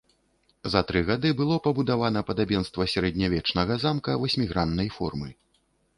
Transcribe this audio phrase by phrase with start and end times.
[0.75, 5.29] За тры гады было пабудавана падабенства сярэднявечнага замка васьміграннай формы.